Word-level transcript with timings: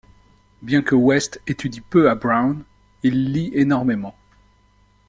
Bien 0.63 0.81
que 0.81 0.95
West 0.95 1.39
étudie 1.45 1.81
peu 1.81 2.09
à 2.09 2.15
Brown, 2.15 2.63
il 3.03 3.31
lit 3.31 3.51
énormément. 3.53 4.15